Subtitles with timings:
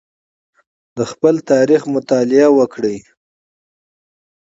[0.97, 2.97] د خپل تاریخ مطالعه وکړئ.